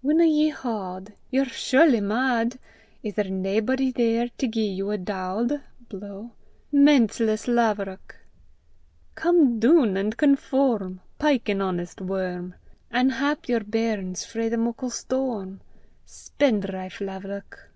[0.00, 1.12] Winna ye haud?
[1.32, 2.56] Ye're surely mad!
[3.02, 5.60] Is there naebody there to gie ye a daud?
[5.88, 6.30] (blow)
[6.72, 8.14] Menseless laverock!
[9.16, 12.54] Come doon an' conform; Pyke an honest worm,
[12.92, 15.60] An' hap yer bairns frae the muckle storm,
[16.06, 17.68] Spendrife laverock!